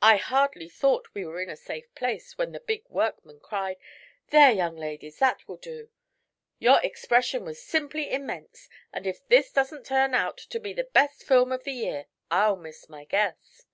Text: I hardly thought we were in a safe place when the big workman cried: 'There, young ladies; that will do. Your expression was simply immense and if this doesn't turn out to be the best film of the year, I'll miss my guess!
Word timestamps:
I 0.00 0.16
hardly 0.16 0.66
thought 0.66 1.12
we 1.12 1.26
were 1.26 1.42
in 1.42 1.50
a 1.50 1.54
safe 1.54 1.94
place 1.94 2.38
when 2.38 2.52
the 2.52 2.60
big 2.60 2.84
workman 2.88 3.38
cried: 3.38 3.76
'There, 4.28 4.50
young 4.50 4.76
ladies; 4.76 5.18
that 5.18 5.46
will 5.46 5.58
do. 5.58 5.90
Your 6.58 6.80
expression 6.82 7.44
was 7.44 7.62
simply 7.62 8.10
immense 8.10 8.70
and 8.94 9.06
if 9.06 9.28
this 9.28 9.52
doesn't 9.52 9.84
turn 9.84 10.14
out 10.14 10.38
to 10.38 10.58
be 10.58 10.72
the 10.72 10.84
best 10.84 11.22
film 11.22 11.52
of 11.52 11.64
the 11.64 11.72
year, 11.74 12.06
I'll 12.30 12.56
miss 12.56 12.88
my 12.88 13.04
guess! 13.04 13.66